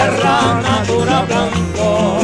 [0.00, 2.18] tierra natura blanco.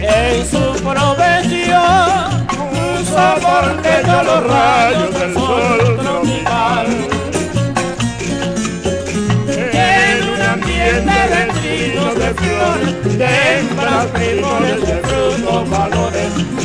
[0.00, 6.86] En su profesión, un soporte de los rayos del sol tropical.
[9.72, 16.57] En un ambiente de trinos de flores, de hembras, de frutos, valores.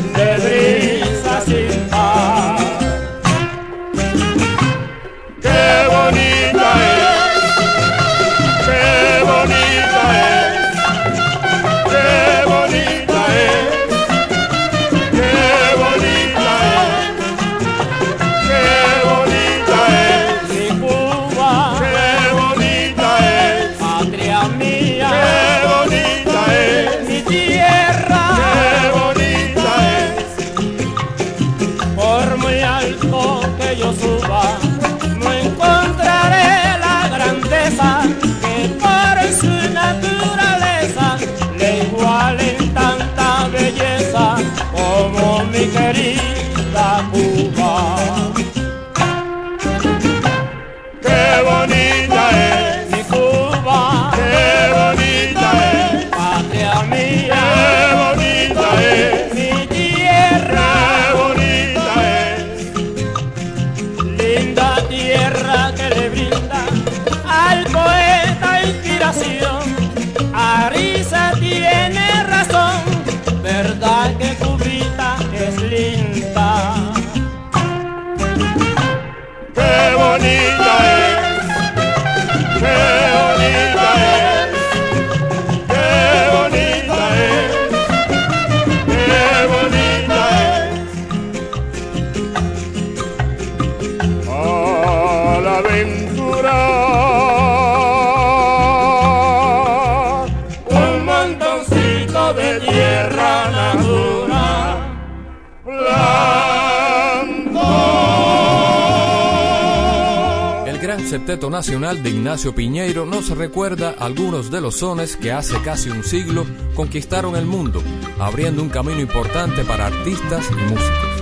[111.14, 116.04] Septeto Nacional de Ignacio Piñeiro nos recuerda algunos de los sones que hace casi un
[116.04, 116.44] siglo
[116.74, 117.84] conquistaron el mundo,
[118.18, 121.13] abriendo un camino importante para artistas y músicos.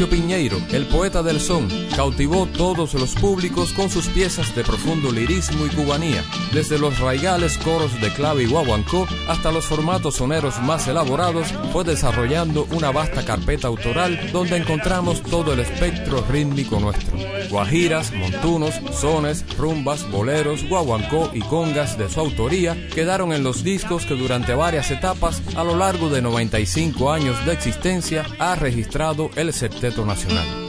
[0.00, 5.64] Piñeiro, el poeta del son, cautivó todos los públicos con sus piezas de profundo lirismo
[5.64, 10.88] y cubanía, desde los raigales coros de clave y guaguancó hasta los formatos soneros más
[10.88, 17.11] elaborados, fue desarrollando una vasta carpeta autoral donde encontramos todo el espectro rítmico nuestro.
[17.52, 24.06] Guajiras, montunos, sones, rumbas, boleros, guaguancó y congas de su autoría quedaron en los discos
[24.06, 29.52] que durante varias etapas a lo largo de 95 años de existencia ha registrado el
[29.52, 30.61] Septeto Nacional.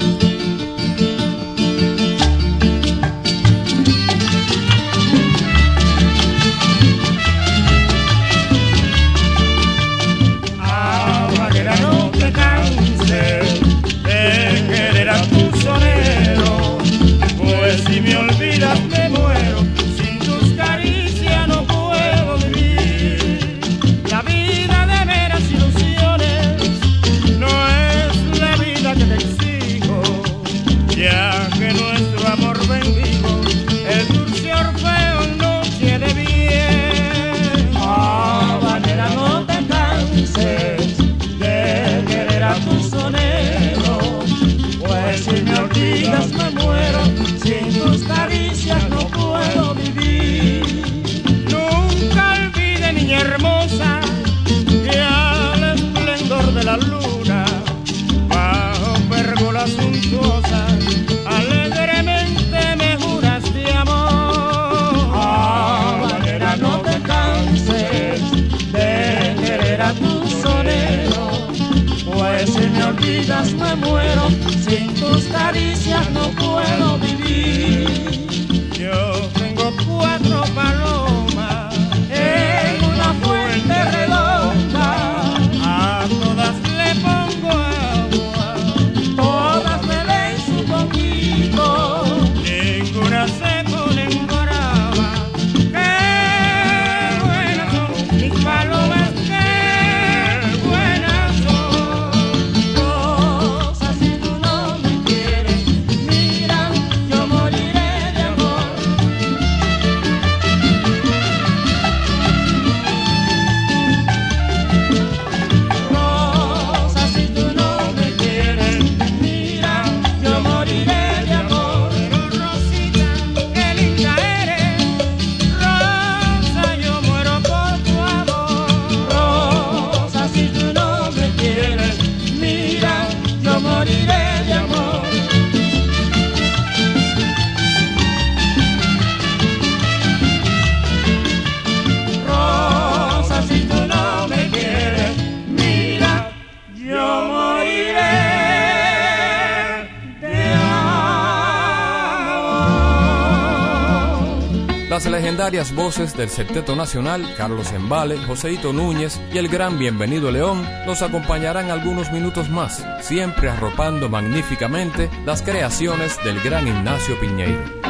[155.53, 161.03] Legendarias voces del Septeto Nacional, Carlos Embale, Joseito Núñez y el gran Bienvenido León nos
[161.03, 167.82] acompañarán algunos minutos más, siempre arropando magníficamente las creaciones del gran Ignacio Piñeiro.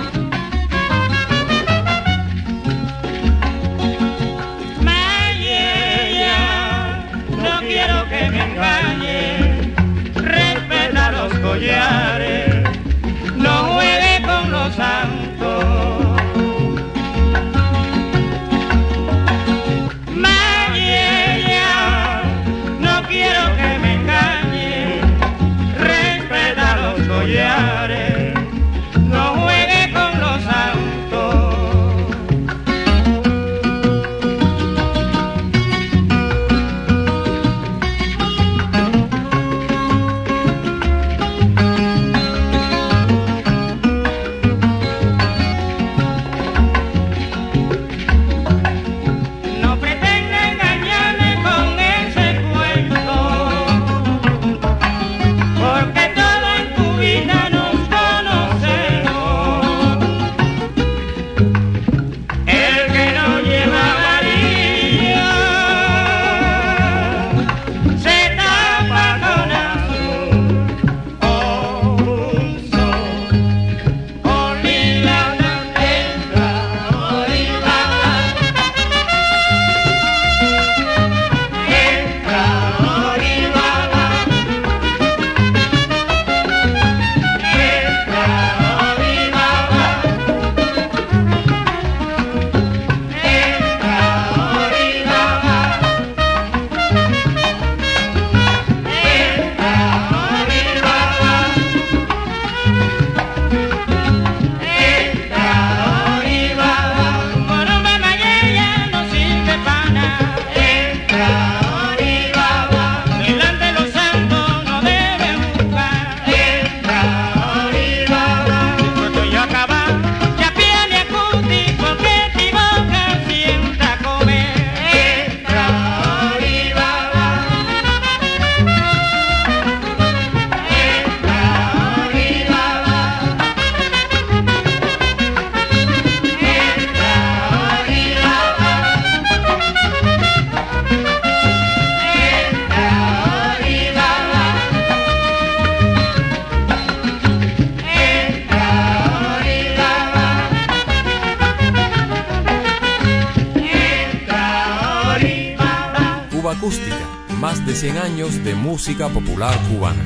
[157.40, 160.04] Más de 100 años de música popular cubana.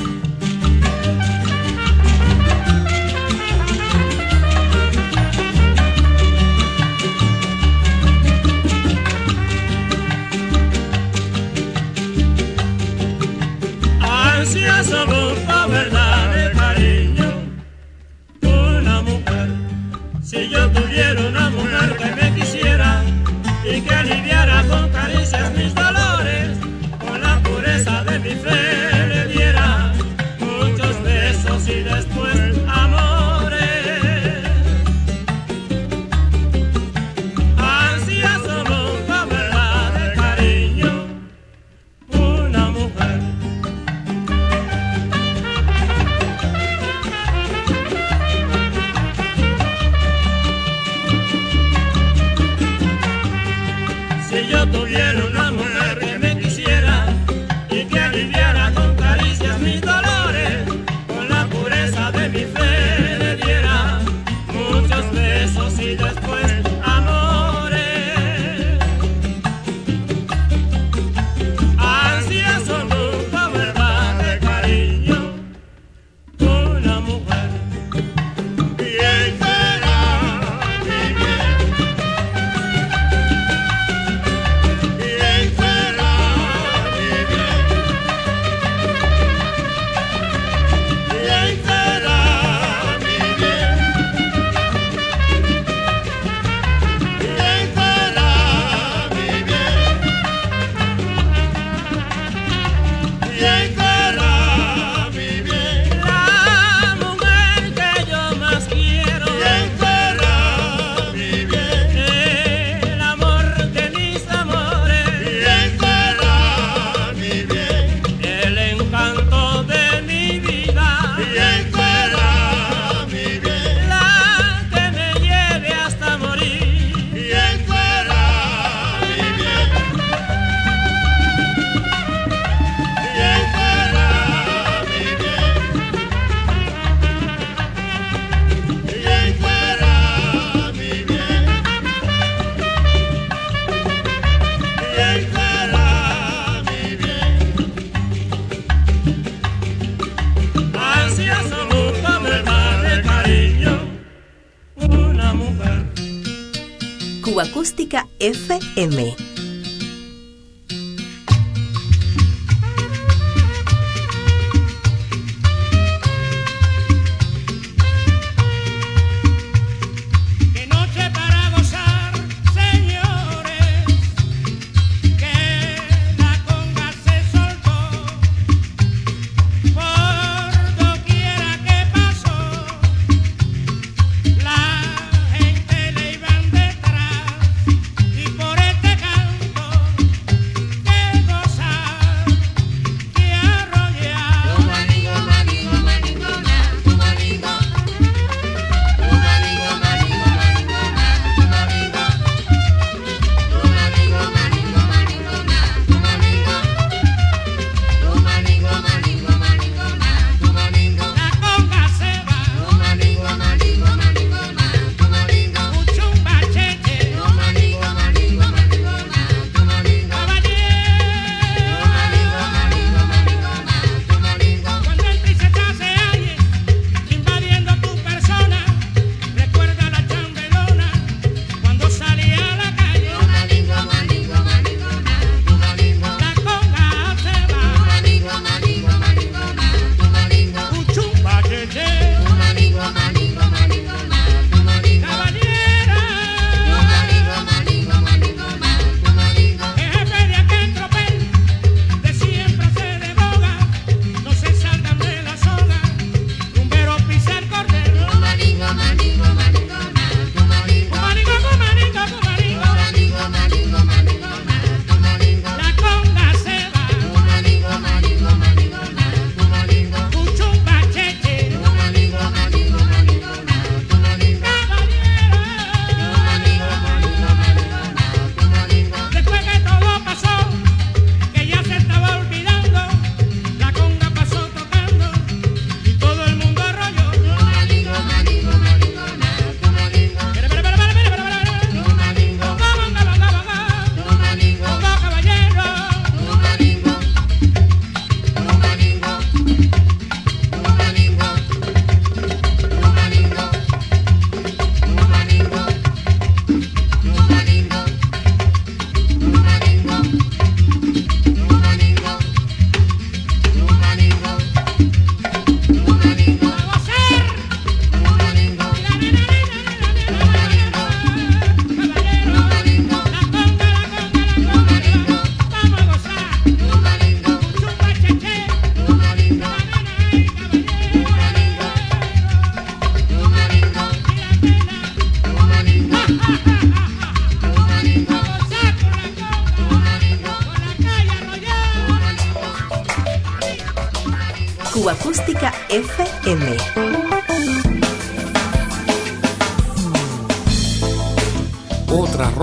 [14.01, 17.29] Ansioso por verdad de cariño,
[18.41, 19.49] una mujer.
[20.23, 23.03] Si yo tuviera una mujer que me quisiera
[23.63, 25.26] y que aliviara con cariño.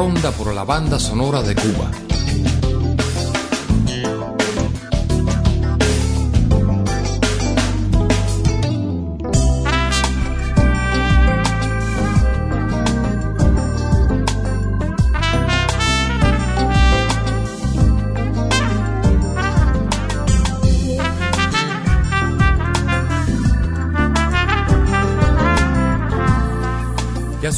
[0.05, 2.14] Ronda por la banda sonora de Cuba.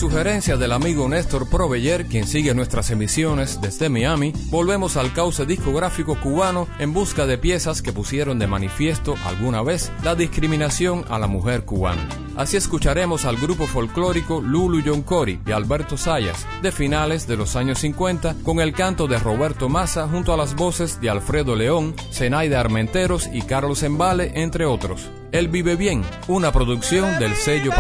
[0.09, 6.21] Sugerencia del amigo Néstor Proveyer, quien sigue nuestras emisiones desde Miami, volvemos al cauce discográfico
[6.21, 11.27] cubano en busca de piezas que pusieron de manifiesto alguna vez la discriminación a la
[11.27, 12.09] mujer cubana.
[12.37, 17.81] Así escucharemos al grupo folclórico Lulu Yoncori y Alberto Sayas, de finales de los años
[17.81, 22.61] 50, con el canto de Roberto Massa junto a las voces de Alfredo León, Zenaida
[22.61, 25.11] Armenteros y Carlos Embale, entre otros.
[25.33, 27.73] Él vive bien, una producción del sello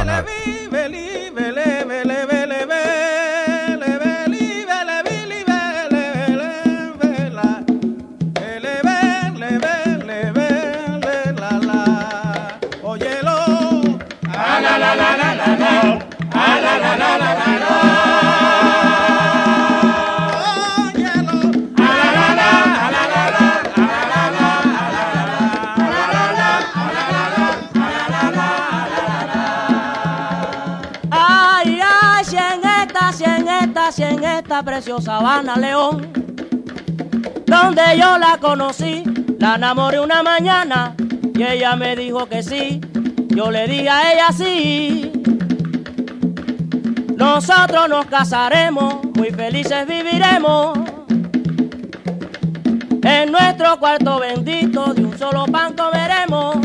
[2.07, 2.37] Panar.
[16.39, 17.26] Ay,
[33.87, 36.11] en esta, preciosa Habana León,
[37.47, 39.05] donde yo la conocí,
[39.39, 40.97] la enamoré una mañana
[41.33, 42.81] y ella me dijo que sí,
[43.29, 45.13] yo le dije a ella sí.
[47.17, 50.79] Nosotros nos casaremos, muy felices viviremos.
[53.05, 56.56] En nuestro cuarto bendito de un solo pan comeremos.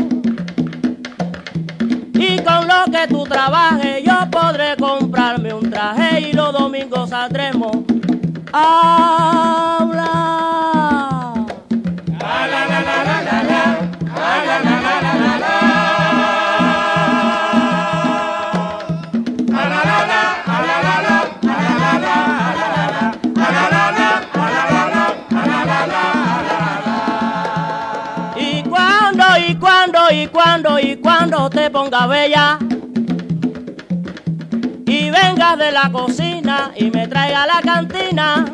[2.90, 7.76] Que tú trabajes yo podré comprarme un traje y los domingos saldremos
[30.10, 32.58] y cuando, y cuando, te ponga bella
[34.86, 38.44] y vengas de la cocina y me traiga la cantina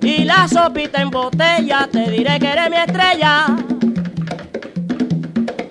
[0.00, 3.46] y la sopita en botella, te diré que eres mi estrella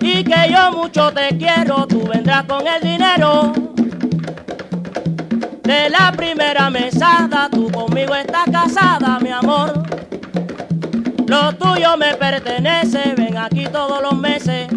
[0.00, 3.52] y que yo mucho te quiero, tú vendrás con el dinero.
[5.62, 9.81] De la primera mesada, tú conmigo estás casada, mi amor.
[11.26, 14.68] Lo tuyo me pertenece, ven aquí todos los meses.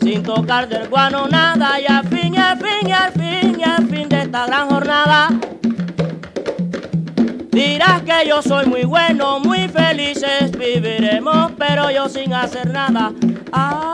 [0.00, 3.86] Sin tocar del guano nada, y al fin, al fin, y al fin, y al
[3.88, 5.28] fin de esta gran jornada.
[7.50, 13.12] Dirás que yo soy muy bueno, muy felices viviremos, pero yo sin hacer nada.
[13.52, 13.91] Habla.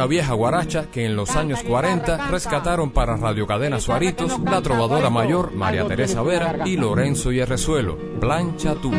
[0.00, 5.10] Una vieja guaracha que en los años 40 rescataron para Radio Cadena Suaritos la trovadora
[5.10, 8.90] mayor María Teresa Vera y Lorenzo Yerrezuelo, Plancha Tú.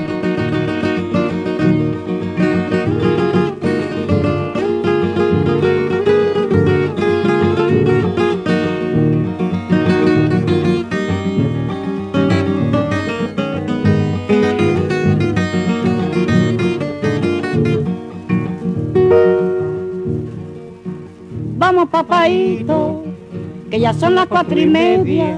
[24.01, 25.37] Son las cuatro y media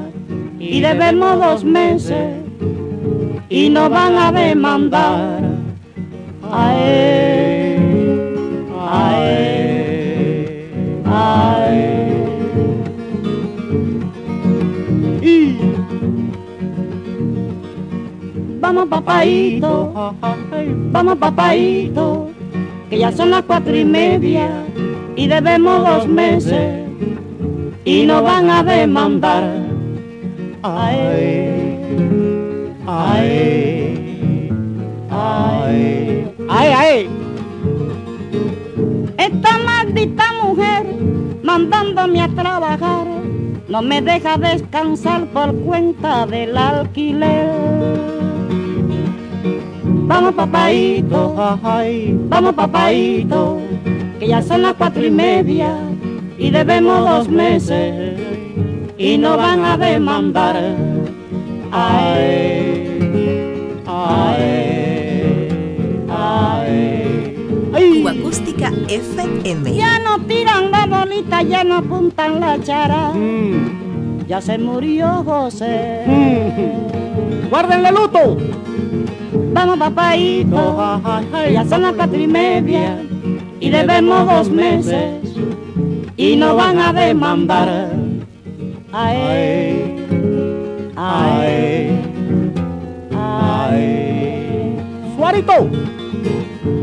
[0.57, 2.33] y debemos dos meses
[3.49, 5.41] y nos van a demandar.
[6.49, 7.77] Ae,
[8.89, 10.69] ae,
[11.05, 12.23] ae.
[15.21, 15.57] Y
[18.61, 19.93] vamos papaito,
[20.93, 22.29] vamos papaito,
[22.89, 24.49] que ya son las cuatro y media
[25.17, 26.82] y debemos dos meses
[27.85, 29.43] y no van a demandar.
[30.61, 31.77] Ay,
[32.87, 34.09] ay,
[35.09, 37.09] ay, ay, ay.
[39.17, 40.85] Esta maldita mujer
[41.43, 43.07] mandándome a trabajar
[43.67, 47.49] no me deja descansar por cuenta del alquiler.
[50.05, 51.33] Vamos papaito,
[52.29, 53.59] vamos papaito,
[54.19, 55.75] que ya son las cuatro y media
[56.43, 58.19] y debemos dos meses
[58.97, 60.57] y no van a demandar.
[61.71, 62.99] Ay,
[63.87, 65.47] ay,
[66.09, 67.35] ay.
[67.73, 68.01] ay.
[68.01, 69.73] Cuba Acústica FM.
[69.73, 73.13] Ya no tiran la bolita, ya no apuntan la chara.
[73.13, 74.27] Mm.
[74.27, 76.03] Ya se murió José.
[77.49, 78.37] ¡Guárdenle luto!
[79.53, 81.01] Vamos papaito,
[81.53, 83.01] ya son las cuatro y media
[83.61, 85.32] y debemos dos meses
[86.17, 87.89] y no van a demandar.
[88.91, 89.95] Ay,
[90.95, 91.99] ay,
[93.15, 94.77] ay.
[95.15, 95.69] ¡Suarito!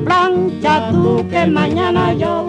[0.04, 2.46] Plancha tú que mañana yo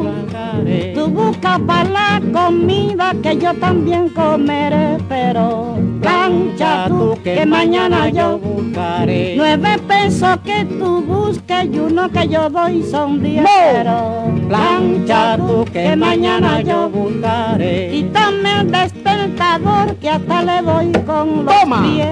[0.94, 8.38] Tú busca para la comida que yo también comeré, pero plancha tú que mañana yo
[8.40, 9.36] buscaré.
[9.38, 13.44] Nueve pesos que tú busques y uno que yo doy son diez,
[13.86, 14.26] No.
[14.48, 17.90] plancha tú que mañana yo buscaré.
[17.92, 21.82] Quítame el despertador que hasta le doy con los Toma.
[21.84, 22.08] pies.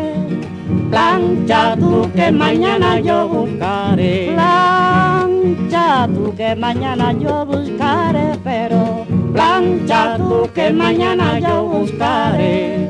[0.89, 4.31] Plancha tú que mañana yo buscaré.
[4.35, 12.87] Plancha tú que mañana yo buscaré, pero plancha tú que mañana yo buscaré.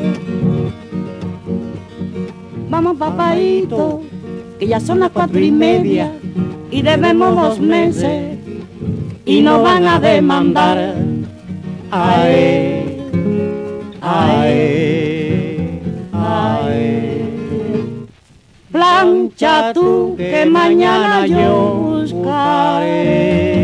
[2.81, 4.03] Vamos papaito,
[4.57, 6.13] que ya son las cuatro y media
[6.71, 8.37] y debemos dos meses
[9.25, 10.95] y no van a demandar.
[11.91, 13.03] Ay,
[13.99, 15.81] ay,
[16.13, 18.07] ay.
[18.71, 23.58] Plancha tú que mañana yo buscaré.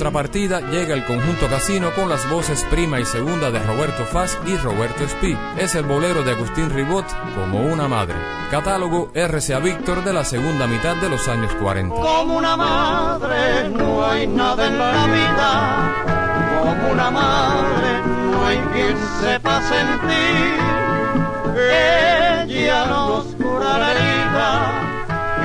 [0.00, 4.56] Contrapartida llega el conjunto casino con las voces prima y segunda de Roberto Faz y
[4.56, 5.36] Roberto Espí.
[5.58, 8.14] Es el bolero de Agustín Ribot, Como una madre.
[8.50, 11.94] Catálogo RCA Víctor de la segunda mitad de los años 40.
[11.94, 15.94] Como una madre no hay nada en la vida,
[16.62, 18.00] como una madre
[18.32, 20.60] no hay quien sepa sentir.
[22.48, 24.72] Ella nos cura la herida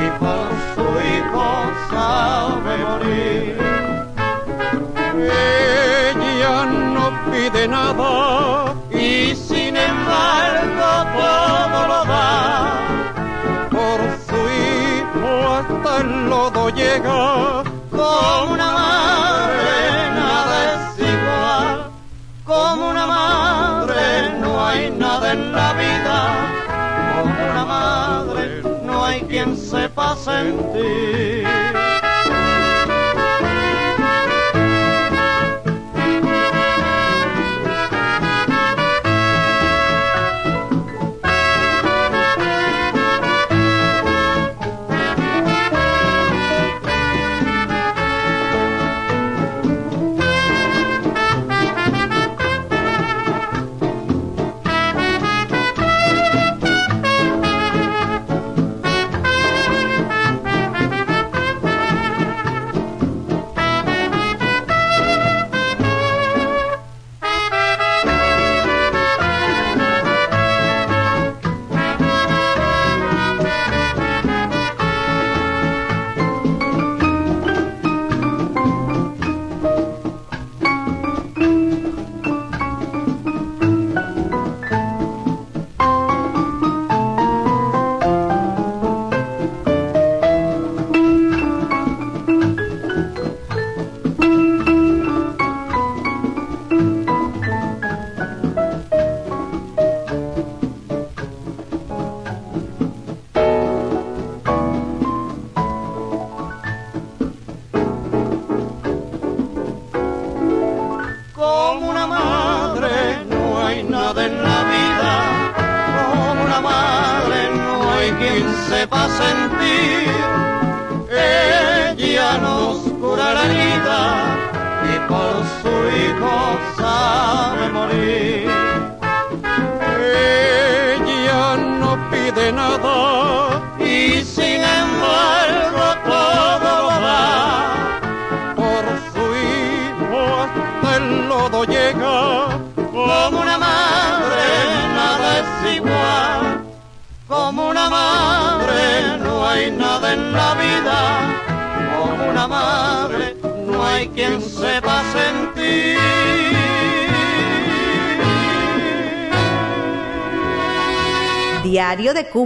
[0.02, 3.55] y por su hijo sabe morir.
[7.36, 12.28] Pide nada y sin embargo todo lo da
[13.76, 17.64] por su hijo hasta el lodo llega.
[17.92, 19.70] Como una madre
[20.22, 21.92] nada es igual,
[22.46, 24.04] como una madre
[24.40, 26.18] no hay nada en la vida,
[27.16, 31.35] como una madre no hay quien sepa sentir.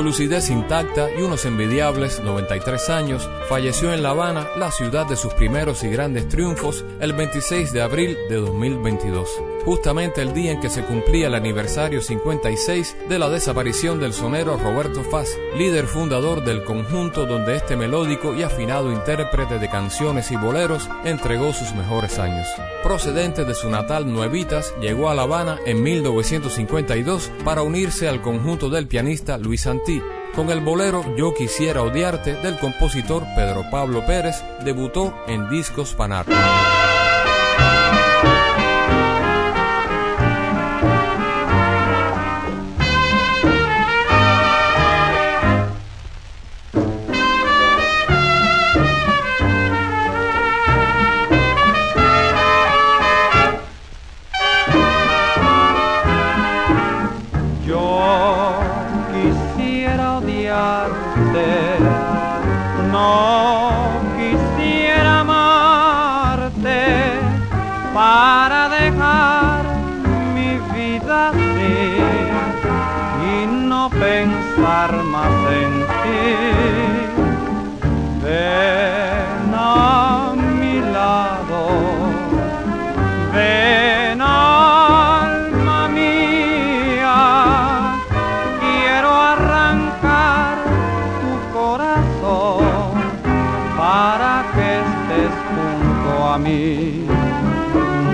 [0.00, 5.14] Su lucidez intacta y unos envidiables 93 años, falleció en La Habana, la ciudad de
[5.14, 9.28] sus primeros y grandes triunfos, el 26 de abril de 2022,
[9.64, 14.56] justamente el día en que se cumplía el aniversario 56 de la desaparición del sonero
[14.56, 20.36] Roberto Faz, líder fundador del conjunto donde este melódico y afinado intérprete de canciones y
[20.36, 22.46] boleros entregó sus mejores años.
[22.82, 28.70] Procedente de su natal Nuevitas, llegó a La Habana en 1952 para unirse al conjunto
[28.70, 30.02] del pianista Luis Santí.
[30.34, 36.26] Con el bolero Yo quisiera odiarte del compositor Pedro Pablo Pérez, debutó en Discos Panar.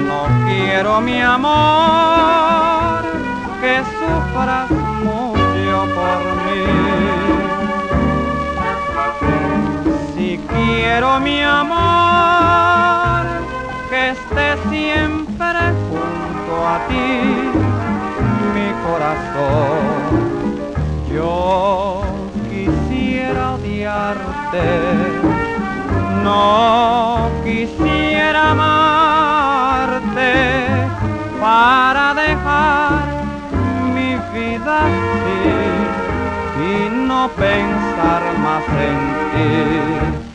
[0.08, 3.02] No quiero mi amor
[3.60, 4.70] que sufras
[5.04, 6.64] mucho por mí.
[10.14, 13.24] Si quiero mi amor
[13.90, 17.08] que esté siempre junto a ti,
[18.54, 20.26] mi corazón.
[21.10, 22.02] Yo
[22.50, 24.66] quisiera odiarte,
[26.22, 30.32] no quisiera amarte
[31.40, 33.04] para dejar
[33.94, 35.42] mi vida así
[36.68, 38.98] y no pensar más en
[39.32, 40.25] ti.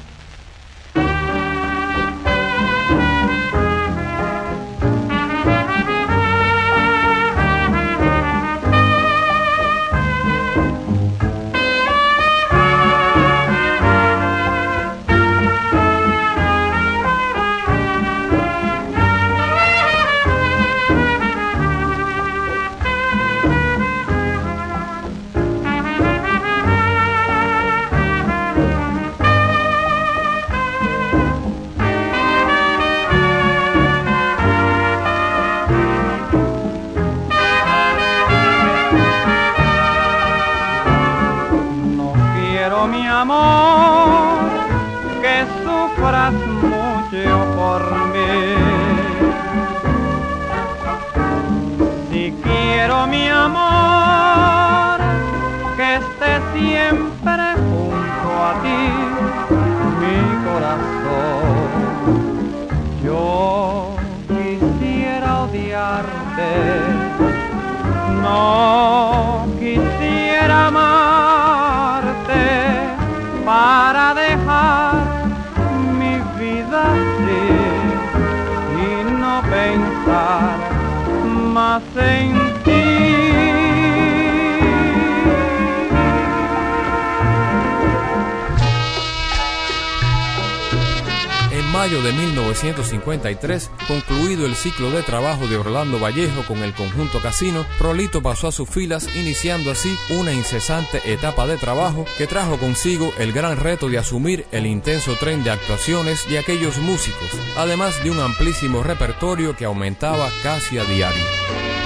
[92.12, 98.21] De 1953, concluido el ciclo de trabajo de Orlando Vallejo con el conjunto Casino, Prolito
[98.21, 103.32] pasó a sus filas, iniciando así una incesante etapa de trabajo que trajo consigo el
[103.32, 108.19] gran reto de asumir el intenso tren de actuaciones de aquellos músicos, además de un
[108.19, 111.80] amplísimo repertorio que aumentaba casi a diario.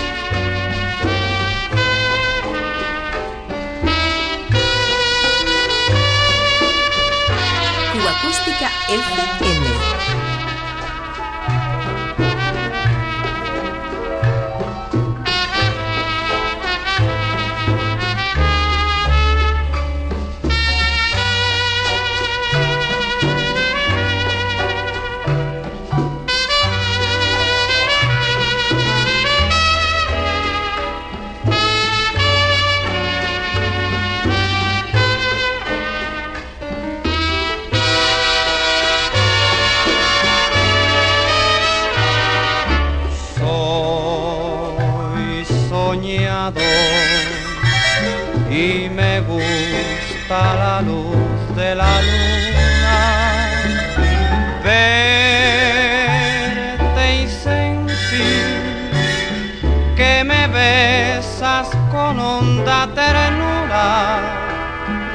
[62.63, 63.87] Ternura.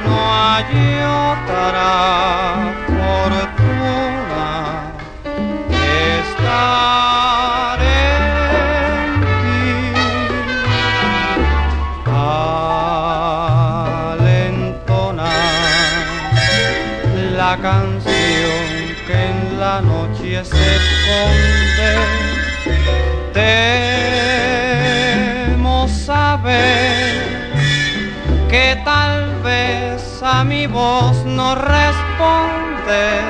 [0.05, 0.73] No hay
[1.33, 1.91] otra
[2.87, 4.49] fortuna
[5.69, 9.71] que estar en ti.
[13.33, 15.27] Al entonar
[17.35, 18.63] la canción
[19.07, 21.50] que en la noche se esconde,
[28.51, 33.23] que tal vez a mi voz no respondes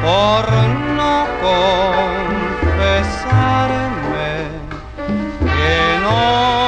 [0.00, 0.48] por
[0.96, 2.86] no confesarme
[5.40, 6.63] que no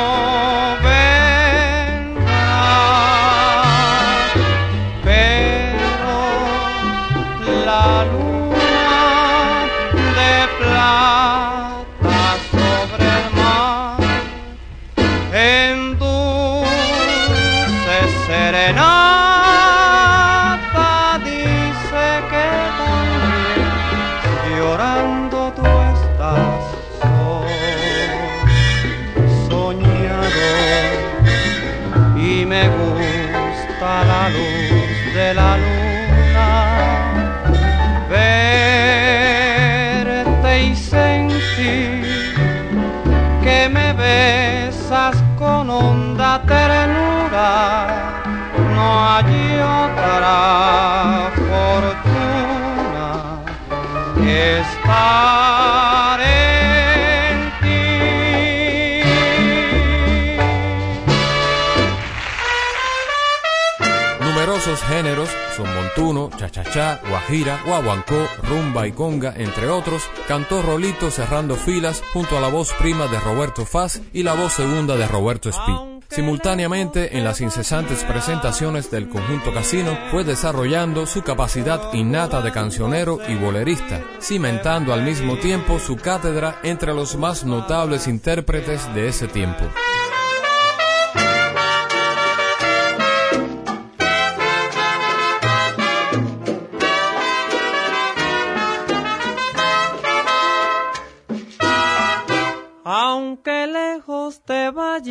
[64.67, 71.55] Numerosos géneros son montuno, cha-cha-cha, guajira, guaguancó, rumba y conga, entre otros, cantó Rolito cerrando
[71.55, 75.51] filas junto a la voz prima de Roberto Faz y la voz segunda de Roberto
[75.51, 75.73] Espí.
[76.09, 83.21] Simultáneamente, en las incesantes presentaciones del conjunto Casino, fue desarrollando su capacidad innata de cancionero
[83.29, 89.29] y bolerista, cimentando al mismo tiempo su cátedra entre los más notables intérpretes de ese
[89.29, 89.65] tiempo.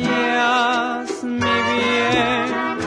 [0.02, 2.78] Vayas, mi bien,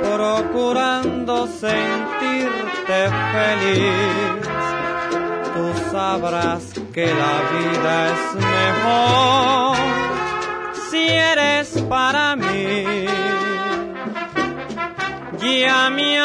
[0.00, 2.98] procurando sentirte
[3.32, 4.48] feliz,
[5.54, 9.76] tú sabrás que la vida es mejor
[10.90, 13.06] si eres para mí.
[15.38, 16.18] Ya mi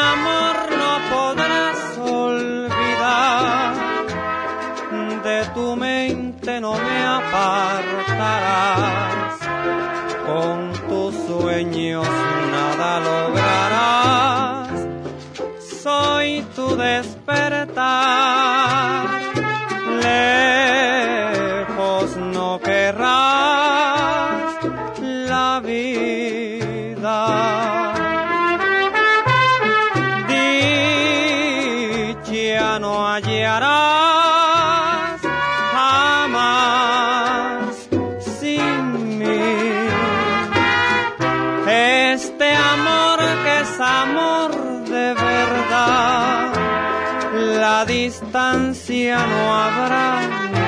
[47.62, 50.06] la distancia no habrá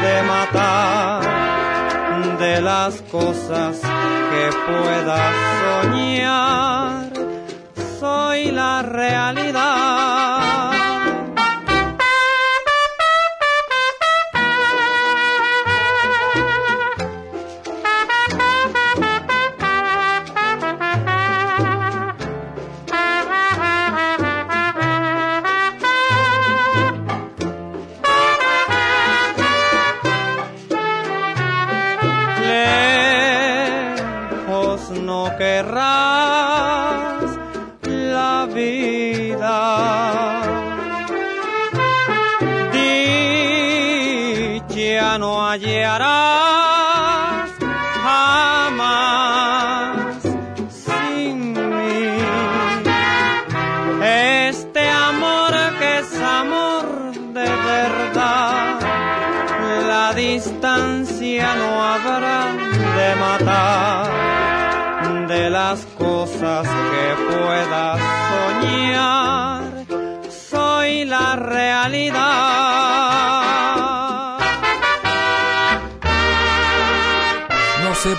[0.04, 1.22] de matar
[2.38, 3.80] de las cosas
[4.30, 5.34] que puedas
[5.64, 7.10] soñar.
[7.98, 10.43] Soy la realidad.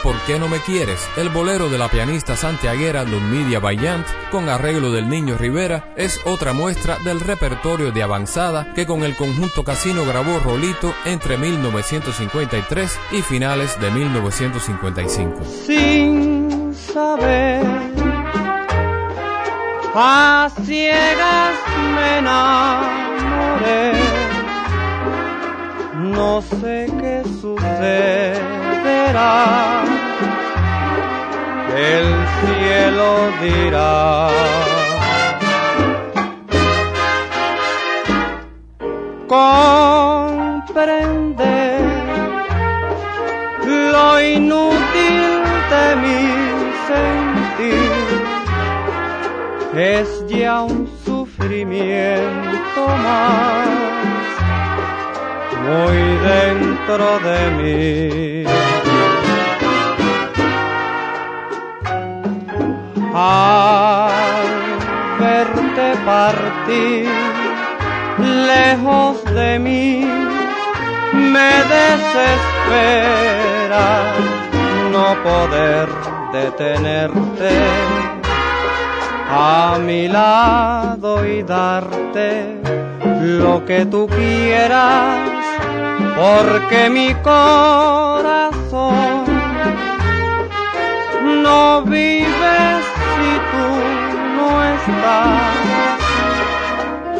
[0.03, 1.07] Por qué no me quieres.
[1.17, 6.53] El bolero de la pianista santiaguera Ludmilla Bayant, con arreglo del Niño Rivera, es otra
[6.53, 13.21] muestra del repertorio de avanzada que con el conjunto Casino grabó Rolito entre 1953 y
[13.21, 15.43] finales de 1955.
[15.45, 17.65] Sin saber,
[19.95, 21.55] a ciegas
[21.95, 23.93] me enamoré.
[25.95, 27.23] No sé qué
[31.75, 32.07] el
[32.41, 33.11] cielo
[33.41, 34.29] dirá.
[39.27, 40.75] Comprender
[43.65, 45.23] lo inútil
[45.71, 46.21] de mi
[46.89, 47.91] sentir
[49.75, 53.67] es ya un sufrimiento más
[55.65, 55.99] muy
[56.29, 58.64] dentro de mí.
[63.17, 64.45] Al
[65.17, 67.07] verte partir.
[68.17, 70.05] Lejos de mí,
[71.13, 73.87] me desespera
[74.91, 75.87] no poder
[76.33, 77.57] detenerte
[79.29, 82.59] a mi lado y darte
[83.21, 85.29] lo que tú quieras,
[86.17, 89.23] porque mi corazón
[91.43, 91.81] no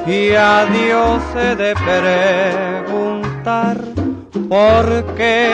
[0.08, 3.78] Y a Dios he de preguntar
[4.48, 5.50] por qué,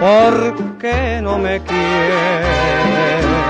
[0.00, 3.45] por qué no me quieres.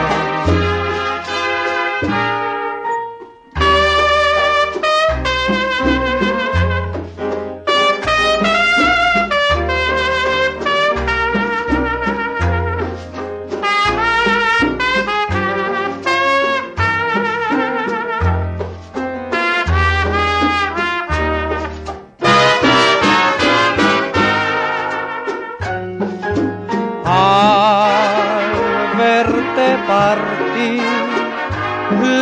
[29.96, 30.82] Partir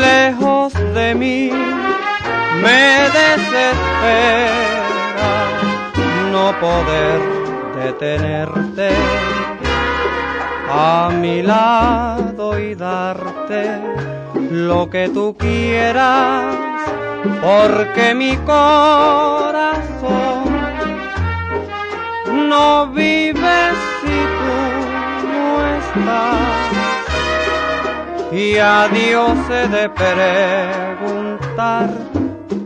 [0.06, 1.50] lejos de mí
[2.64, 2.84] me
[3.20, 4.12] desespera
[6.34, 7.20] no poder
[7.82, 8.90] detenerte
[10.70, 13.62] a mi lado y darte
[14.50, 16.54] lo que tú quieras
[17.46, 20.44] porque mi corazón
[22.50, 24.58] no vives si tú
[25.32, 25.44] no
[25.78, 26.63] estás.
[28.34, 30.18] Y a Dios he de preguntar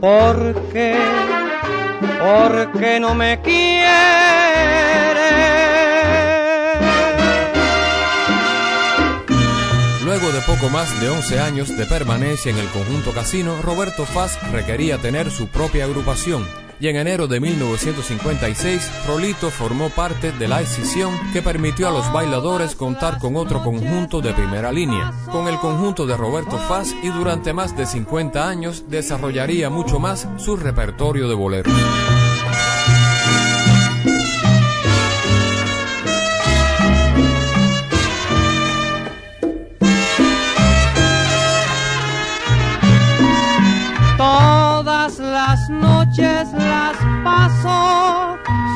[0.00, 0.96] por qué,
[2.18, 3.68] por qué no me quieres.
[10.02, 14.38] Luego de poco más de 11 años de permanencia en el conjunto casino, Roberto Faz
[14.50, 16.46] requería tener su propia agrupación.
[16.80, 22.12] Y en enero de 1956, Rolito formó parte de la escisión que permitió a los
[22.12, 25.12] bailadores contar con otro conjunto de primera línea.
[25.30, 30.28] Con el conjunto de Roberto Faz y durante más de 50 años desarrollaría mucho más
[30.36, 31.72] su repertorio de boleros.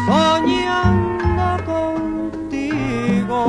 [0.06, 3.40] Soñando contigo,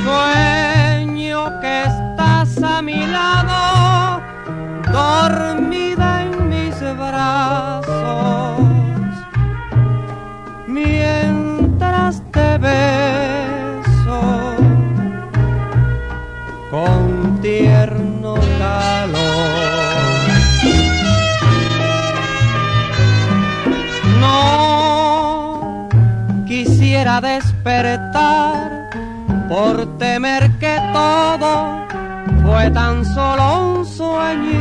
[0.04, 4.22] Sueño que estás a mi lado,
[4.92, 5.63] dormida
[27.14, 28.90] quisiera despertar
[29.48, 31.86] por temer que todo
[32.42, 34.53] fue tan solo un sueño.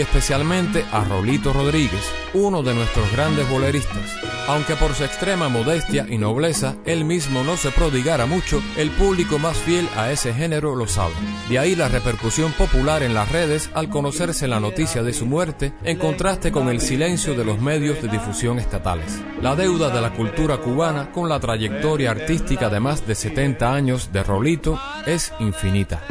[0.00, 2.02] Especialmente a Rolito Rodríguez,
[2.34, 4.16] uno de nuestros grandes boleristas.
[4.48, 9.38] Aunque por su extrema modestia y nobleza él mismo no se prodigara mucho, el público
[9.38, 11.14] más fiel a ese género lo sabe.
[11.48, 15.72] De ahí la repercusión popular en las redes al conocerse la noticia de su muerte,
[15.84, 19.20] en contraste con el silencio de los medios de difusión estatales.
[19.42, 24.12] La deuda de la cultura cubana con la trayectoria artística de más de 70 años
[24.12, 26.02] de Rolito es infinita.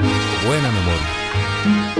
[0.45, 1.96] Buena memoria.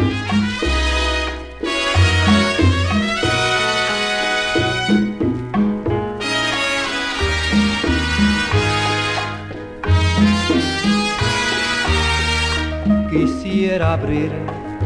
[13.81, 14.31] Abrir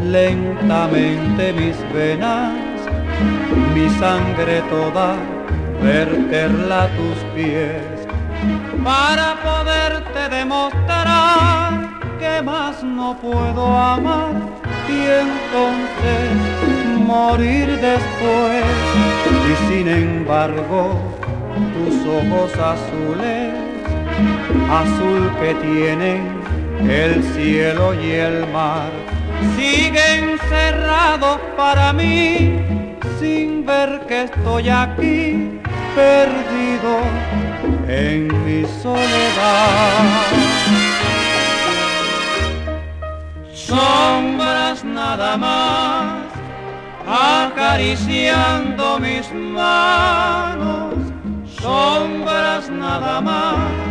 [0.04, 2.54] lentamente mis venas,
[3.74, 5.16] mi sangre toda,
[5.82, 7.84] verterla a tus pies,
[8.84, 11.90] para poderte demostrar
[12.20, 14.34] que más no puedo amar
[14.90, 16.32] y entonces
[17.06, 18.66] morir después.
[19.50, 21.00] Y sin embargo,
[21.74, 23.54] tus ojos azules,
[24.70, 26.41] azul que tienen
[26.90, 28.90] el cielo y el mar
[29.56, 32.60] siguen cerrados para mí
[33.20, 35.60] sin ver que estoy aquí
[35.96, 37.00] perdido
[37.88, 40.04] en mi soledad.
[43.54, 46.24] Sombras nada más
[47.08, 50.96] acariciando mis manos,
[51.60, 53.91] sombras nada más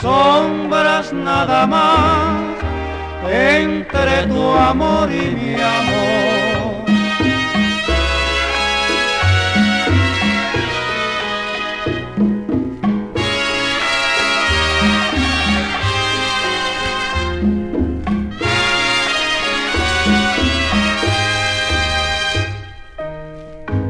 [0.00, 2.56] sombras nada más
[3.30, 6.18] entre tu amor y mi amor.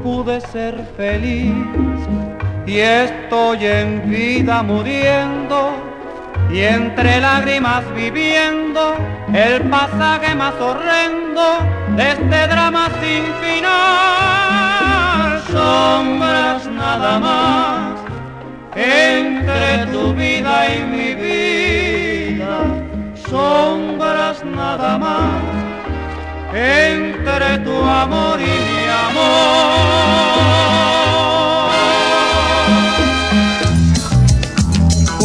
[0.03, 1.53] Pude ser feliz
[2.67, 5.98] y estoy en vida muriendo
[6.51, 8.97] y entre lágrimas viviendo
[9.33, 11.59] el pasaje más horrendo
[11.97, 13.69] de este drama sin final.
[15.53, 18.01] Sombras nada más
[18.75, 22.61] entre tu vida y mi vida,
[23.29, 25.43] sombras nada más
[26.55, 30.78] entre tu amor y mi amor.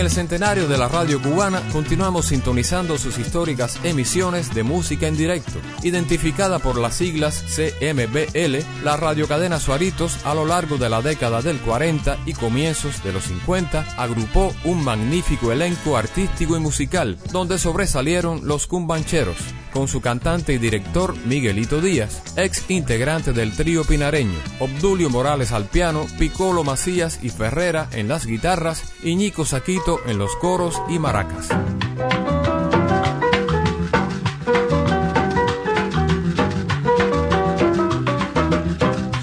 [0.00, 5.14] En el centenario de la radio cubana continuamos sintonizando sus históricas emisiones de música en
[5.14, 5.60] directo.
[5.82, 11.58] Identificada por las siglas CMBL, la radiocadena Suaritos a lo largo de la década del
[11.58, 18.48] 40 y comienzos de los 50 agrupó un magnífico elenco artístico y musical, donde sobresalieron
[18.48, 19.36] los cumbancheros,
[19.72, 25.64] con su cantante y director Miguelito Díaz, ex integrante del trío pinareño, Obdulio Morales al
[25.64, 30.98] piano, Piccolo Macías y Ferrera en las guitarras y Ñico Saquito en los coros y
[30.98, 31.48] maracas.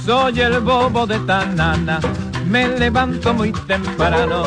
[0.05, 1.99] Soy el bobo de Tanana,
[2.45, 4.45] me levanto muy temprano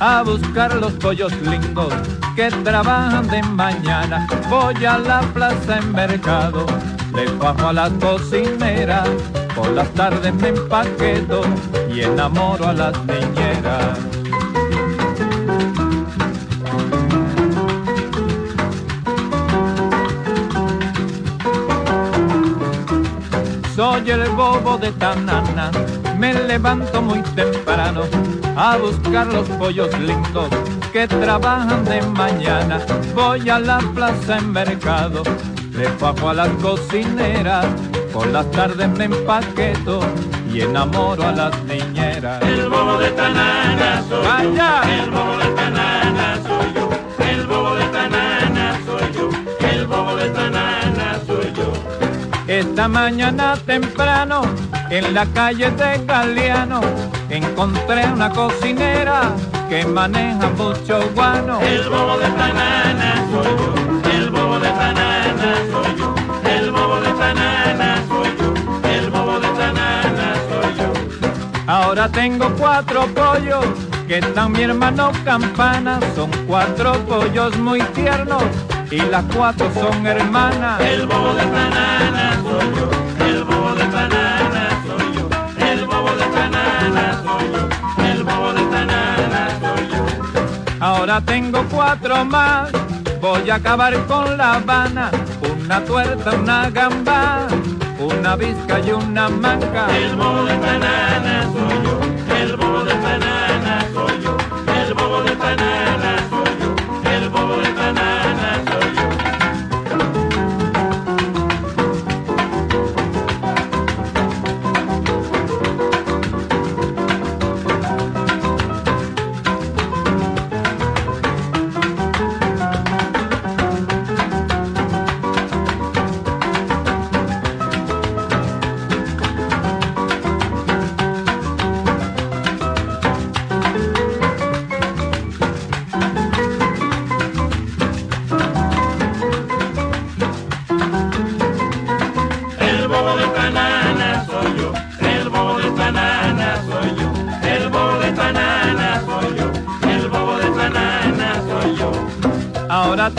[0.00, 1.92] a buscar los pollos lindos
[2.34, 4.26] que trabajan de mañana.
[4.48, 6.66] Voy a la plaza en mercado,
[7.14, 9.04] le bajo a la cocinera,
[9.54, 11.42] por las tardes me empaqueto
[11.92, 13.98] y enamoro a las niñeras.
[23.74, 25.70] Soy el bobo de Tanana,
[26.22, 28.02] me levanto muy temprano
[28.56, 30.50] a buscar los pollos lindos
[30.92, 32.78] que trabajan de mañana.
[33.12, 35.24] Voy a la plaza en mercado,
[35.72, 37.66] le fajo a las cocineras,
[38.12, 39.98] por las tardes me empaqueto
[40.54, 42.40] y enamoro a las niñeras.
[42.42, 46.88] El bobo de tanana soy yo, el bobo de tanana soy yo,
[47.30, 49.28] el bobo de tanana soy yo,
[49.68, 51.72] el bobo de tanana soy yo.
[52.46, 54.42] Esta mañana temprano
[54.92, 56.82] en la calle de Galeano,
[57.30, 59.32] encontré una cocinera
[59.70, 61.58] que maneja mucho guano.
[61.62, 66.14] El bobo de banana soy yo, el bobo de banana soy yo,
[66.44, 70.92] el bobo de banana soy yo, el bobo de banana soy yo.
[71.66, 73.64] Ahora tengo cuatro pollos
[74.06, 76.00] que están mi hermano campana.
[76.14, 78.44] Son cuatro pollos muy tiernos
[78.90, 80.82] y las cuatro son hermanas.
[80.82, 82.90] El bobo de banana soy yo,
[86.82, 90.04] banana soy yo, el bobo de banana soy yo.
[90.80, 92.70] Ahora tengo cuatro más,
[93.20, 95.10] voy a acabar con la Habana.
[95.64, 97.46] Una tuerta, una gamba,
[97.98, 99.86] una visca y una manga.
[99.96, 104.36] El bobo de banana soy yo, el bobo de banana soy yo,
[104.84, 106.21] el bobo de banana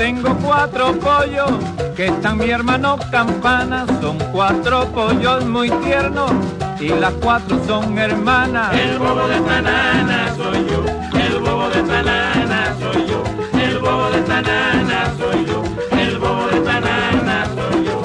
[0.03, 1.49] tengo cuatro pollos
[1.95, 3.85] que están mi hermano campana.
[4.01, 6.29] Son cuatro pollos muy tiernos
[6.77, 8.73] y las cuatro son hermanas.
[8.73, 10.83] El bobo de banana soy yo,
[11.17, 13.23] el bobo de banana soy yo,
[13.57, 15.63] el bobo de banana soy yo,
[15.97, 18.01] el bobo de banana soy yo.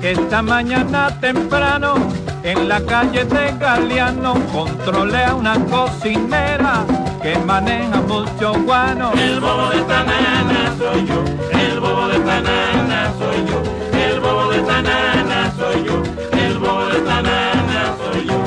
[0.00, 1.96] Esta mañana temprano
[2.42, 6.86] en la calle de Galeano controlé a una cocinera
[7.20, 9.12] que maneja mucho guano.
[9.12, 11.24] El bobo de banana soy yo,
[11.58, 13.62] el bobo de banana soy yo,
[13.98, 16.02] el bobo de banana soy yo,
[16.38, 18.38] el bobo de banana soy yo.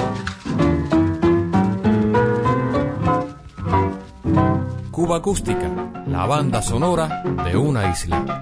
[4.92, 5.70] Cuba Acústica,
[6.08, 8.42] la banda sonora de una isla.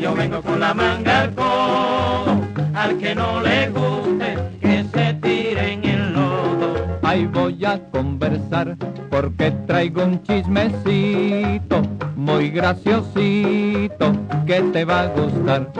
[0.00, 2.40] Yo vengo con la manga al codo,
[2.74, 6.98] al que no le guste, que se tire en el lodo.
[7.02, 8.76] Ahí voy a conversar
[9.08, 11.82] porque traigo un chismecito
[12.16, 14.12] muy graciosito
[14.46, 15.70] que te va a gustar.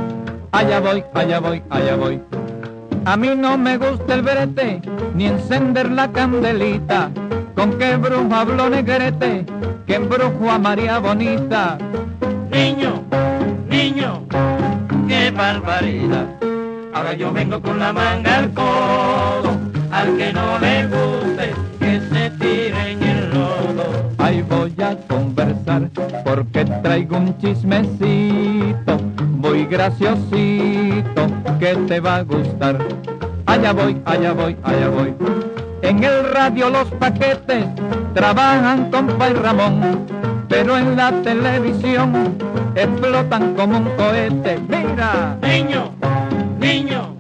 [0.53, 2.23] Allá voy, allá voy, allá voy.
[3.07, 4.81] A mí no me gusta el brete
[5.17, 7.11] ni encender la candelita.
[7.57, 9.45] Con qué brujo habló negrete
[9.87, 11.79] que embrujo a María Bonita.
[12.55, 13.03] Niño,
[13.69, 14.23] niño,
[15.09, 16.27] qué barbaridad.
[16.95, 19.59] Ahora yo vengo con la manga al codo,
[19.91, 24.13] al que no le guste, que se tire en el lodo.
[24.19, 25.91] Ahí voy a conversar
[26.25, 28.99] porque traigo un chismecito
[29.37, 31.27] muy graciosito
[31.59, 32.79] que te va a gustar.
[33.47, 35.13] Allá voy, allá voy, allá voy.
[35.83, 37.67] En el radio los paquetes
[38.15, 40.07] trabajan con Pay Ramón,
[40.55, 42.39] pero en la televisión
[42.77, 44.61] explotan como un cohete.
[44.69, 45.91] Mira, Niño,
[46.61, 47.17] niño,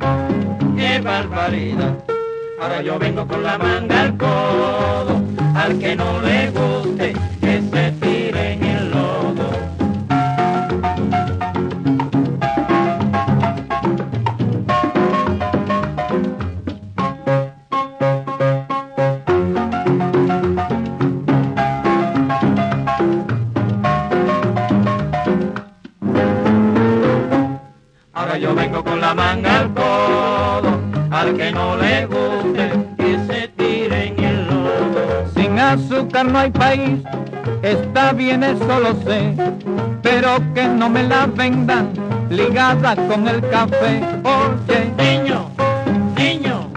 [0.76, 1.94] qué barbaridad.
[2.60, 5.20] Ahora yo vengo con la manga al codo,
[5.56, 7.12] al que no le guste,
[31.44, 35.28] que no le guste, que se tire en el lodo.
[35.36, 37.00] sin azúcar no hay país,
[37.62, 39.34] está bien eso lo sé,
[40.02, 41.90] pero que no me la vendan
[42.30, 44.00] ligada con el café.
[44.24, 45.50] Oye, Niño,
[46.16, 46.70] niño,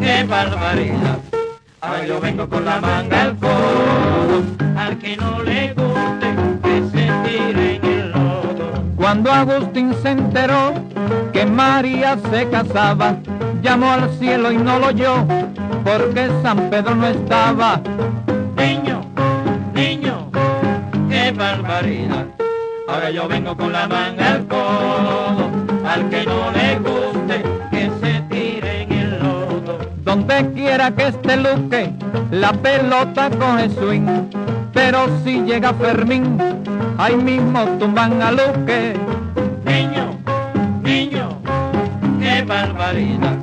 [0.00, 1.18] qué barbaridad.
[1.80, 4.42] Ahora yo vengo con la manga al codo,
[4.76, 6.28] al que no le guste,
[6.64, 8.82] que se tire en el lodo.
[8.96, 10.72] Cuando Agustín se enteró
[11.32, 13.16] que María se casaba,
[13.64, 15.26] llamó al cielo y no lo oyó,
[15.84, 17.80] porque San Pedro no estaba.
[18.56, 19.00] Niño,
[19.74, 20.30] niño,
[21.08, 22.26] qué barbaridad.
[22.86, 25.50] Ahora yo vengo con la manga al codo,
[25.88, 27.90] al que no le guste, que
[30.04, 31.90] donde quiera que esté Luque,
[32.30, 34.28] la pelota coge swing.
[34.74, 36.38] Pero si llega Fermín,
[36.98, 38.94] ahí mismo tumban a Luque.
[39.64, 40.18] Niño,
[40.82, 41.30] niño,
[42.20, 43.33] qué barbaridad.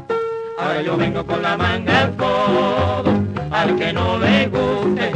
[0.84, 3.14] Yo vengo con la manga al codo,
[3.52, 5.12] al que no le guste,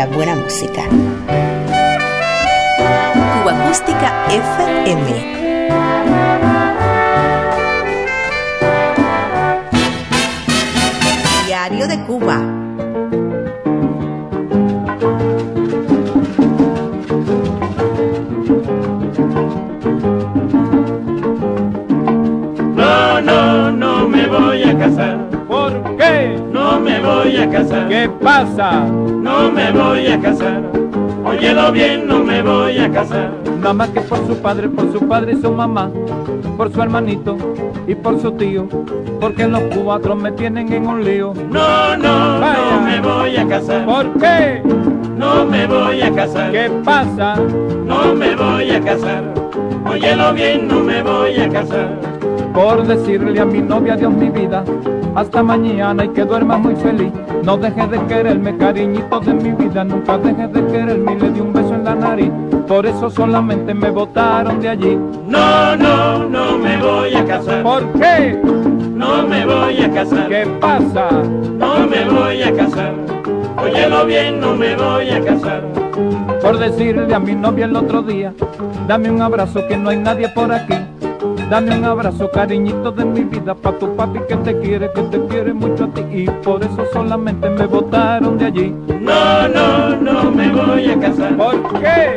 [0.00, 0.84] la buena música.
[3.34, 5.49] Cuba Acústica FM.
[27.56, 28.84] A casar, ¿Qué pasa?
[28.86, 30.62] no me voy a casar.
[31.24, 33.30] Óyelo bien, no me voy a casar.
[33.60, 35.90] Nada más que por su padre, por su padre y su mamá,
[36.56, 37.36] por su hermanito
[37.86, 38.66] y por su tío,
[39.20, 41.34] porque los cuatro me tienen en un lío.
[41.50, 42.58] No, no, Vaya.
[42.74, 44.62] no me voy a casar, ¿Por qué?
[45.16, 47.34] no me voy a casar, ¿Qué pasa?
[47.86, 49.22] no me voy a casar.
[49.88, 51.98] Óyelo bien, no me voy a casar.
[52.54, 54.64] Por decirle a mi novia, Dios mi vida,
[55.14, 57.12] hasta mañana y que duerma muy feliz.
[57.44, 61.40] No dejes de quererme, cariñito de mi vida, nunca dejes de quererme y le di
[61.40, 62.30] un beso en la nariz.
[62.68, 64.98] Por eso solamente me botaron de allí.
[65.26, 68.38] No, no, no me voy a casar, ¿Por qué?
[68.94, 71.08] no me voy a casar, ¿Qué pasa?
[71.58, 72.92] no me voy a casar.
[73.62, 75.62] Óyelo bien, no me voy a casar.
[76.42, 78.32] Por decirle a mi novia el otro día,
[78.86, 80.74] dame un abrazo que no hay nadie por aquí.
[81.50, 85.18] Dame un abrazo, cariñito de mi vida, pa' tu papi que te quiere, que te
[85.26, 86.02] quiere mucho a ti.
[86.12, 88.74] Y por eso solamente me botaron de allí.
[89.00, 92.14] No, no, no me voy a casar, ¿Por qué?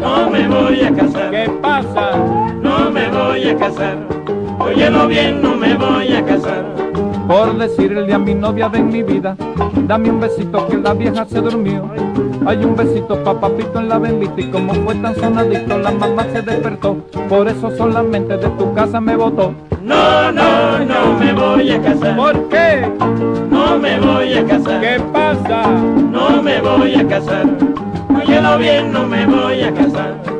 [0.00, 2.16] no me voy a casar, ¿Qué pasa?
[2.60, 3.96] no me voy a casar.
[4.58, 6.81] Óyelo bien, no me voy a casar.
[7.32, 9.34] Por decirle a mi novia ven mi vida,
[9.88, 11.90] dame un besito que la vieja se durmió.
[12.44, 16.24] Hay un besito pa' papito en la bendita y como fue tan sonadito la mamá
[16.30, 16.98] se despertó.
[17.30, 19.54] Por eso solamente de tu casa me botó.
[19.82, 22.86] No, no, no me voy a casar, ¿Por qué?
[23.50, 25.70] no me voy a casar, ¿Qué pasa?
[25.70, 27.46] no me voy a casar.
[28.14, 30.31] Óyelo bien, no me voy a casar.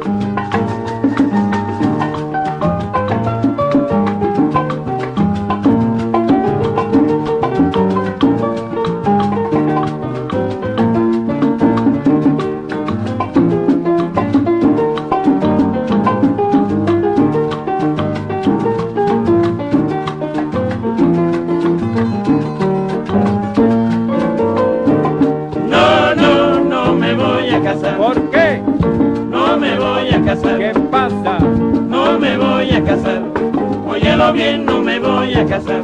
[34.32, 35.82] Bien, no me voy a casar.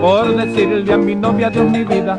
[0.00, 2.18] Por decirle a mi novia Dios mi vida,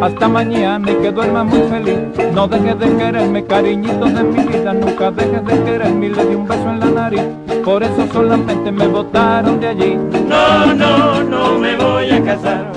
[0.00, 1.98] hasta mañana y que duerma muy feliz.
[2.32, 6.34] No dejes de quererme, cariñito de mi vida, nunca dejes de quererme y le di
[6.34, 7.22] un beso en la nariz.
[7.64, 9.98] Por eso solamente me botaron de allí.
[10.26, 12.72] No, no, no me voy a casar.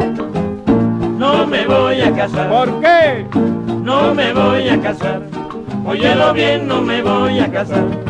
[1.17, 2.49] No me voy a casar.
[2.49, 3.25] ¿Por qué?
[3.83, 5.21] No me voy a casar.
[5.85, 8.00] Óyelo bien, no me voy a casar.